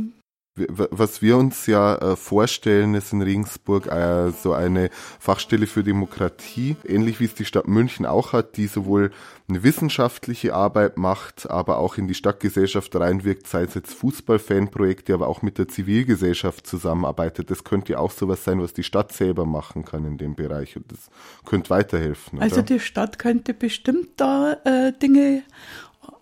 was 0.56 1.20
wir 1.20 1.36
uns 1.36 1.66
ja 1.66 1.96
äh, 1.96 2.16
vorstellen, 2.16 2.94
ist 2.94 3.12
in 3.12 3.20
Regensburg 3.20 3.86
äh, 3.88 4.30
so 4.30 4.54
eine 4.54 4.88
Fachstelle 5.18 5.66
für 5.66 5.84
Demokratie, 5.84 6.76
ähnlich 6.86 7.20
wie 7.20 7.26
es 7.26 7.34
die 7.34 7.44
Stadt 7.44 7.68
München 7.68 8.06
auch 8.06 8.32
hat, 8.32 8.56
die 8.56 8.66
sowohl 8.66 9.10
eine 9.48 9.62
wissenschaftliche 9.62 10.54
Arbeit 10.54 10.96
macht, 10.96 11.48
aber 11.50 11.78
auch 11.78 11.98
in 11.98 12.08
die 12.08 12.14
Stadtgesellschaft 12.14 12.96
reinwirkt, 12.96 13.46
sei 13.46 13.62
es 13.62 13.74
jetzt 13.74 13.92
Fußballfanprojekte, 13.94 15.12
aber 15.12 15.28
auch 15.28 15.42
mit 15.42 15.58
der 15.58 15.68
Zivilgesellschaft 15.68 16.66
zusammenarbeitet. 16.66 17.50
Das 17.50 17.62
könnte 17.62 17.92
ja 17.92 17.98
auch 17.98 18.10
sowas 18.10 18.42
sein, 18.42 18.60
was 18.60 18.72
die 18.72 18.82
Stadt 18.82 19.12
selber 19.12 19.44
machen 19.44 19.84
kann 19.84 20.04
in 20.06 20.16
dem 20.16 20.34
Bereich 20.34 20.76
und 20.76 20.90
das 20.90 21.10
könnte 21.44 21.70
weiterhelfen. 21.70 22.40
Also 22.40 22.62
die 22.62 22.80
Stadt 22.80 23.18
könnte 23.18 23.52
bestimmt 23.52 24.08
da 24.16 24.54
äh, 24.64 24.92
Dinge 24.92 25.42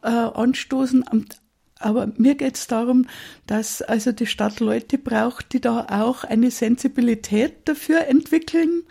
äh, 0.02 0.08
anstoßen. 0.08 1.04
Aber 1.80 2.12
mir 2.16 2.34
geht 2.34 2.56
es 2.56 2.66
darum, 2.66 3.06
dass 3.46 3.82
also 3.82 4.12
die 4.12 4.26
Stadt 4.26 4.60
Leute 4.60 4.96
braucht, 4.96 5.52
die 5.52 5.60
da 5.60 5.86
auch 5.90 6.24
eine 6.24 6.50
Sensibilität 6.50 7.68
dafür 7.68 8.06
entwickeln. 8.06 8.84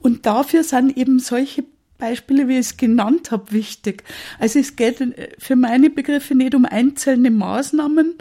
Und 0.00 0.26
dafür 0.26 0.64
sind 0.64 0.96
eben 0.96 1.18
solche 1.18 1.64
Beispiele, 1.98 2.48
wie 2.48 2.54
ich 2.54 2.60
es 2.60 2.76
genannt 2.76 3.30
habe, 3.30 3.52
wichtig. 3.52 4.02
Also 4.38 4.58
es 4.58 4.74
geht 4.74 5.02
für 5.38 5.54
meine 5.54 5.90
Begriffe 5.90 6.34
nicht 6.34 6.54
um 6.54 6.64
einzelne 6.64 7.30
Maßnahmen, 7.30 8.14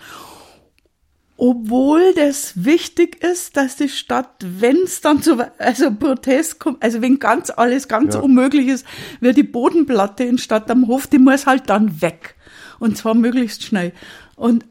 obwohl 1.37 2.13
das 2.15 2.65
wichtig 2.65 3.23
ist, 3.23 3.55
dass 3.55 3.77
die 3.77 3.87
Stadt, 3.87 4.35
wenn 4.41 4.75
es 4.83 4.99
dann 4.99 5.23
zu 5.23 5.37
also 5.57 5.89
Protest 5.89 6.59
kommt, 6.59 6.83
also 6.83 7.01
wenn 7.01 7.17
ganz 7.17 7.49
alles 7.49 7.87
ganz 7.87 8.15
ja. 8.15 8.19
unmöglich 8.19 8.67
ist, 8.67 8.85
wird 9.21 9.37
die 9.37 9.43
Bodenplatte 9.43 10.25
in 10.25 10.37
Stadt 10.37 10.69
am 10.69 10.87
Hof, 10.87 11.07
die 11.07 11.17
muss 11.17 11.45
halt 11.45 11.69
dann 11.69 12.01
weg 12.01 12.35
und 12.79 12.97
zwar 12.97 13.13
möglichst 13.13 13.63
schnell. 13.63 13.93
Und, 14.35 14.65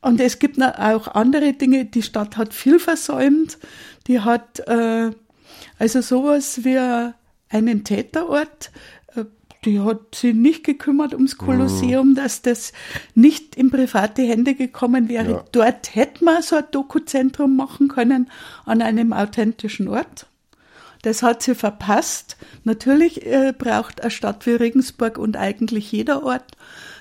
und 0.00 0.20
es 0.20 0.38
gibt 0.38 0.62
auch 0.62 1.08
andere 1.08 1.52
Dinge, 1.52 1.84
die 1.84 2.02
Stadt 2.02 2.36
hat 2.36 2.54
viel 2.54 2.78
versäumt. 2.78 3.58
Die 4.06 4.20
hat 4.20 4.60
äh, 4.68 5.10
also 5.78 6.00
sowas 6.00 6.64
wie 6.64 6.78
einen 7.48 7.84
Täterort, 7.84 8.70
äh, 9.14 9.24
die 9.64 9.80
hat 9.80 10.14
sich 10.14 10.34
nicht 10.34 10.64
gekümmert 10.64 11.12
ums 11.14 11.36
Kolosseum, 11.38 12.10
mhm. 12.10 12.14
dass 12.14 12.42
das 12.42 12.72
nicht 13.14 13.56
in 13.56 13.70
private 13.70 14.22
Hände 14.22 14.54
gekommen 14.54 15.08
wäre. 15.08 15.30
Ja. 15.30 15.44
Dort 15.52 15.94
hätte 15.94 16.24
man 16.24 16.42
so 16.42 16.56
ein 16.56 16.64
Dokuzentrum 16.70 17.56
machen 17.56 17.88
können 17.88 18.30
an 18.64 18.82
einem 18.82 19.12
authentischen 19.12 19.88
Ort. 19.88 20.26
Das 21.02 21.22
hat 21.22 21.42
sie 21.42 21.54
verpasst. 21.54 22.36
Natürlich 22.64 23.24
äh, 23.26 23.52
braucht 23.56 24.00
eine 24.00 24.10
Stadt 24.10 24.46
wie 24.46 24.52
Regensburg 24.52 25.18
und 25.18 25.36
eigentlich 25.36 25.92
jeder 25.92 26.24
Ort 26.24 26.56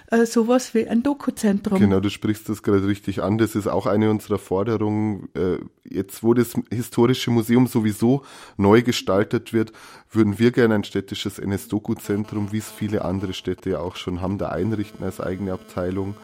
äh, 0.08 0.26
sowas 0.26 0.74
wie 0.74 0.88
ein 0.88 1.04
Dokuzentrum. 1.04 1.80
Genau, 1.80 2.00
du 2.00 2.10
sprichst 2.10 2.48
das 2.50 2.64
gerade 2.64 2.88
richtig 2.88 3.24
an. 3.24 3.38
Das 3.38 3.56
ist 3.56 3.68
auch 3.68 3.86
eine 3.86 4.10
unserer 4.10 4.38
Forderungen. 4.38 5.30
Äh, 5.34 5.58
jetzt, 5.84 6.24
wo 6.24 6.34
das 6.34 6.54
historische 6.72 7.32
Museum 7.32 7.68
sowieso 7.68 8.24
neu 8.58 8.82
gestaltet 8.82 9.54
wird, 9.54 9.72
würden 10.12 10.40
wir 10.40 10.52
gerne 10.52 10.76
ein 10.76 10.84
städtisches 10.84 11.40
NS-Doku-Zentrum, 11.40 12.52
wie 12.52 12.60
es 12.60 12.70
viele 12.70 13.04
andere 13.04 13.34
Städte 13.34 13.72
ja 13.72 13.80
auch 13.80 13.96
schon 13.96 14.22
haben, 14.22 14.38
da 14.38 14.50
einrichten 14.50 15.04
als 15.04 15.20
eigene 15.20 15.54
Abteilung 15.54 16.16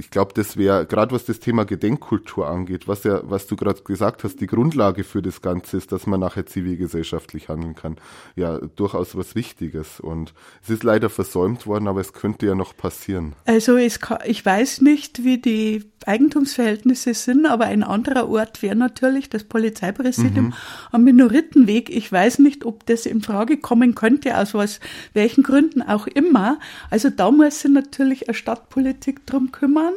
ich 0.00 0.10
glaube, 0.10 0.32
das 0.34 0.56
wäre, 0.56 0.86
gerade 0.86 1.14
was 1.14 1.26
das 1.26 1.40
Thema 1.40 1.64
Gedenkkultur 1.64 2.48
angeht, 2.48 2.88
was 2.88 3.04
ja, 3.04 3.20
was 3.22 3.46
du 3.46 3.54
gerade 3.54 3.82
gesagt 3.82 4.24
hast, 4.24 4.40
die 4.40 4.46
Grundlage 4.46 5.04
für 5.04 5.20
das 5.20 5.42
Ganze 5.42 5.76
ist, 5.76 5.92
dass 5.92 6.06
man 6.06 6.20
nachher 6.20 6.46
zivilgesellschaftlich 6.46 7.50
handeln 7.50 7.74
kann. 7.74 7.96
Ja, 8.34 8.58
durchaus 8.76 9.14
was 9.14 9.34
Wichtiges. 9.34 10.00
Und 10.00 10.32
es 10.62 10.70
ist 10.70 10.84
leider 10.84 11.10
versäumt 11.10 11.66
worden, 11.66 11.86
aber 11.86 12.00
es 12.00 12.14
könnte 12.14 12.46
ja 12.46 12.54
noch 12.54 12.74
passieren. 12.74 13.34
Also 13.44 13.76
es 13.76 14.00
kann, 14.00 14.20
ich 14.24 14.44
weiß 14.44 14.80
nicht, 14.80 15.22
wie 15.22 15.36
die 15.36 15.84
Eigentumsverhältnisse 16.06 17.12
sind, 17.12 17.44
aber 17.44 17.66
ein 17.66 17.82
anderer 17.82 18.28
Ort 18.30 18.62
wäre 18.62 18.76
natürlich 18.76 19.28
das 19.28 19.44
Polizeipräsidium 19.44 20.46
mhm. 20.46 20.54
am 20.92 21.04
Minoritenweg. 21.04 21.90
Ich 21.90 22.10
weiß 22.10 22.38
nicht, 22.38 22.64
ob 22.64 22.86
das 22.86 23.04
in 23.04 23.20
Frage 23.20 23.58
kommen 23.58 23.94
könnte, 23.94 24.38
aus 24.38 24.54
was, 24.54 24.80
welchen 25.12 25.42
Gründen 25.42 25.82
auch 25.82 26.06
immer. 26.06 26.58
Also 26.88 27.10
da 27.10 27.30
muss 27.30 27.60
sich 27.60 27.70
natürlich 27.70 28.28
eine 28.28 28.34
Stadtpolitik 28.34 29.26
drum 29.26 29.52
kümmern. 29.52 29.89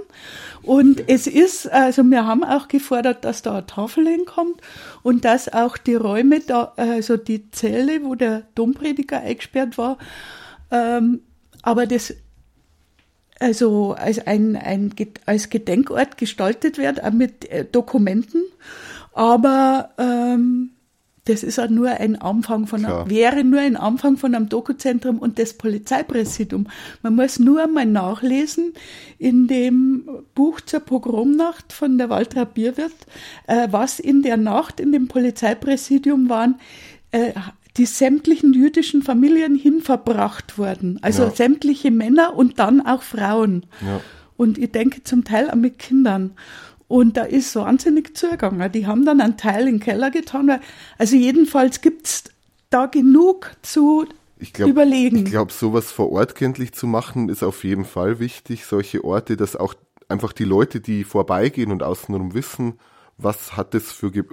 Und 0.61 1.09
es 1.09 1.27
ist, 1.27 1.69
also 1.71 2.03
wir 2.03 2.25
haben 2.25 2.43
auch 2.43 2.67
gefordert, 2.67 3.25
dass 3.25 3.41
da 3.41 3.53
eine 3.53 3.65
Tafel 3.65 4.07
hinkommt 4.07 4.61
und 5.01 5.25
dass 5.25 5.51
auch 5.51 5.77
die 5.77 5.95
Räume 5.95 6.39
da, 6.39 6.73
also 6.77 7.17
die 7.17 7.51
Zelle, 7.51 8.03
wo 8.03 8.15
der 8.15 8.43
Domprediger 8.55 9.19
eingesperrt 9.19 9.77
war, 9.77 9.97
ähm, 10.71 11.21
aber 11.61 11.85
das 11.85 12.13
also 13.39 13.93
als 13.93 14.25
ein, 14.25 14.55
ein 14.55 14.93
als 15.25 15.49
Gedenkort 15.49 16.17
gestaltet 16.17 16.77
wird, 16.77 17.03
auch 17.03 17.11
mit 17.11 17.49
äh, 17.49 17.65
Dokumenten. 17.65 18.43
Aber 19.11 19.89
ähm, 19.97 20.71
das 21.25 21.43
ist 21.43 21.57
auch 21.57 21.69
nur 21.69 21.89
ein 21.89 22.21
Anfang 22.21 22.67
von 22.67 22.83
einem, 22.83 23.09
wäre 23.09 23.43
nur 23.45 23.61
ein 23.61 23.77
Anfang 23.77 24.17
von 24.17 24.35
einem 24.35 24.49
Dokuzentrum 24.49 25.19
und 25.19 25.39
das 25.39 25.53
Polizeipräsidium. 25.53 26.67
Man 27.01 27.15
muss 27.15 27.39
nur 27.39 27.63
einmal 27.63 27.85
nachlesen 27.85 28.73
in 29.19 29.47
dem 29.47 30.03
Buch 30.35 30.59
zur 30.59 30.81
Pogromnacht 30.81 31.71
von 31.71 31.97
der 31.97 32.09
Waltra 32.09 32.43
Bierwirt, 32.43 32.91
äh, 33.47 33.69
was 33.71 33.99
in 33.99 34.21
der 34.21 34.35
Nacht 34.35 34.81
in 34.81 34.91
dem 34.91 35.07
Polizeipräsidium 35.07 36.27
waren, 36.27 36.55
äh, 37.11 37.31
die 37.77 37.85
sämtlichen 37.85 38.53
jüdischen 38.53 39.01
Familien 39.01 39.55
hinverbracht 39.55 40.57
wurden. 40.57 40.99
Also 41.01 41.23
ja. 41.23 41.31
sämtliche 41.31 41.89
Männer 41.89 42.35
und 42.35 42.59
dann 42.59 42.85
auch 42.85 43.01
Frauen. 43.01 43.65
Ja. 43.81 44.01
Und 44.35 44.57
ich 44.57 44.71
denke 44.71 45.03
zum 45.03 45.23
Teil 45.23 45.49
auch 45.49 45.55
mit 45.55 45.79
Kindern. 45.79 46.31
Und 46.93 47.17
da 47.17 47.23
ist 47.23 47.55
wahnsinnig 47.55 48.15
zugegangen. 48.15 48.71
Die 48.71 48.85
haben 48.85 49.03
dann 49.03 49.19
einen 49.19 49.35
Teil 49.35 49.67
in 49.67 49.77
den 49.77 49.79
Keller 49.79 50.11
getan. 50.11 50.47
Weil, 50.47 50.59
also 50.99 51.15
jedenfalls 51.15 51.81
gibt's 51.81 52.25
da 52.69 52.85
genug 52.85 53.49
zu 53.63 54.05
ich 54.37 54.53
glaub, 54.53 54.69
überlegen. 54.69 55.17
Ich 55.17 55.25
glaube, 55.25 55.51
sowas 55.51 55.91
vor 55.91 56.11
Ort 56.11 56.35
kenntlich 56.35 56.73
zu 56.73 56.85
machen, 56.85 57.29
ist 57.29 57.41
auf 57.41 57.63
jeden 57.63 57.85
Fall 57.85 58.19
wichtig. 58.19 58.67
Solche 58.67 59.03
Orte, 59.03 59.37
dass 59.37 59.55
auch 59.55 59.73
einfach 60.07 60.33
die 60.33 60.43
Leute, 60.43 60.81
die 60.81 61.03
vorbeigehen 61.03 61.71
und 61.71 61.81
außenrum 61.81 62.35
wissen, 62.35 62.77
was 63.23 63.57
hat 63.57 63.73
das 63.73 63.91
für 63.91 64.11
Ge 64.11 64.23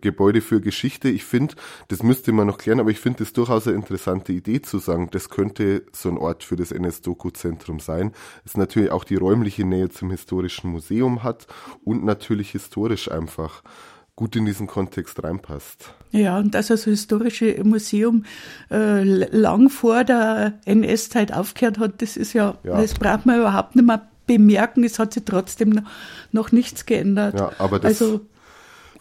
Gebäude 0.00 0.40
für 0.40 0.60
Geschichte? 0.60 1.08
Ich 1.08 1.24
finde, 1.24 1.54
das 1.88 2.02
müsste 2.02 2.32
man 2.32 2.46
noch 2.46 2.58
klären, 2.58 2.80
aber 2.80 2.90
ich 2.90 3.00
finde 3.00 3.22
es 3.22 3.32
durchaus 3.32 3.66
eine 3.66 3.76
interessante 3.76 4.32
Idee 4.32 4.62
zu 4.62 4.78
sagen, 4.78 5.08
das 5.10 5.28
könnte 5.28 5.84
so 5.92 6.08
ein 6.08 6.18
Ort 6.18 6.44
für 6.44 6.56
das 6.56 6.72
NS-Doku-Zentrum 6.72 7.80
sein. 7.80 8.12
Es 8.44 8.56
natürlich 8.56 8.90
auch 8.90 9.04
die 9.04 9.16
räumliche 9.16 9.64
Nähe 9.64 9.88
zum 9.88 10.10
historischen 10.10 10.70
Museum 10.70 11.22
hat 11.22 11.46
und 11.84 12.04
natürlich 12.04 12.50
historisch 12.50 13.10
einfach 13.10 13.62
gut 14.16 14.36
in 14.36 14.44
diesen 14.44 14.66
Kontext 14.66 15.24
reinpasst. 15.24 15.94
Ja, 16.10 16.38
und 16.38 16.54
dass 16.54 16.66
das 16.66 16.84
historische 16.84 17.58
Museum 17.64 18.24
äh, 18.70 19.02
lang 19.02 19.70
vor 19.70 20.04
der 20.04 20.58
NS-Zeit 20.66 21.32
aufgehört 21.32 21.78
hat, 21.78 22.02
das 22.02 22.18
ist 22.18 22.34
ja, 22.34 22.58
ja, 22.62 22.78
das 22.80 22.94
braucht 22.94 23.24
man 23.24 23.38
überhaupt 23.38 23.76
nicht 23.76 23.86
mehr 23.86 24.06
bemerken. 24.26 24.84
Es 24.84 24.98
hat 24.98 25.14
sich 25.14 25.24
trotzdem 25.24 25.70
noch, 25.70 25.82
noch 26.32 26.52
nichts 26.52 26.84
geändert. 26.84 27.38
Ja, 27.38 27.52
aber 27.58 27.78
das 27.78 28.02
also, 28.02 28.20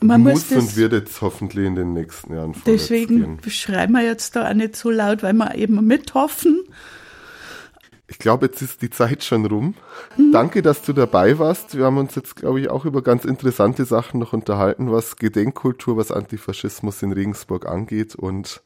man 0.02 0.22
muss, 0.22 0.48
das, 0.48 0.58
und 0.58 0.76
wird 0.78 0.94
jetzt 0.94 1.22
hoffentlich 1.22 1.66
in 1.66 1.76
den 1.76 1.94
nächsten 1.94 2.34
Jahren 2.34 2.56
Deswegen 2.66 3.40
schreiben 3.48 3.94
wir 3.94 4.04
jetzt 4.04 4.36
da 4.36 4.50
auch 4.50 4.54
nicht 4.54 4.76
so 4.76 4.90
laut, 4.90 5.24
weil 5.24 5.34
wir 5.34 5.56
eben 5.56 5.86
mithoffen, 5.86 6.64
ich 8.10 8.18
glaube, 8.18 8.48
jetzt 8.48 8.62
ist 8.62 8.82
die 8.82 8.90
Zeit 8.90 9.24
schon 9.24 9.46
rum. 9.46 9.76
Mhm. 10.18 10.32
Danke, 10.32 10.62
dass 10.64 10.82
du 10.82 10.94
dabei 10.94 11.38
warst. 11.38 11.78
Wir 11.78 11.86
haben 11.86 11.98
uns 11.98 12.16
jetzt, 12.16 12.36
glaube 12.36 12.60
ich, 12.60 12.70
auch 12.70 12.86
über 12.86 13.04
ganz 13.04 13.24
interessante 13.24 13.86
Sachen 13.86 14.20
noch 14.20 14.34
unterhalten, 14.34 14.92
was 14.92 15.18
Gedenkkultur, 15.18 15.96
was 15.96 16.12
Antifaschismus 16.12 17.04
in 17.04 17.12
Regensburg 17.12 17.68
angeht. 17.68 18.16
Und 18.16 18.64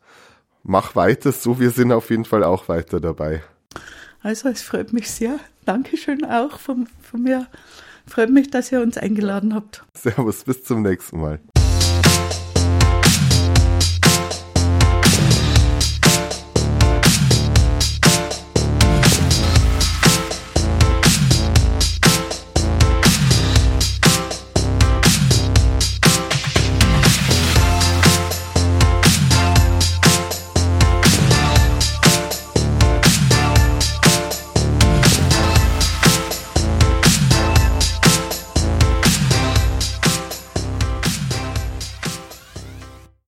mach 0.63 0.95
weiter 0.95 1.33
so. 1.33 1.59
Wir 1.59 1.71
sind 1.71 1.91
auf 1.91 2.09
jeden 2.09 2.25
Fall 2.25 2.43
auch 2.43 2.69
weiter 2.69 3.01
dabei. 3.01 3.43
Also, 4.21 4.47
es 4.47 4.61
freut 4.61 4.93
mich 4.93 5.11
sehr. 5.11 5.39
Dankeschön 5.65 6.23
auch 6.23 6.57
von, 6.57 6.87
von 7.01 7.23
mir. 7.23 7.47
Freut 8.05 8.29
mich, 8.29 8.49
dass 8.51 8.71
ihr 8.71 8.81
uns 8.81 8.97
eingeladen 8.97 9.53
habt. 9.53 9.83
Servus, 9.93 10.43
bis 10.43 10.63
zum 10.63 10.81
nächsten 10.81 11.19
Mal. 11.19 11.39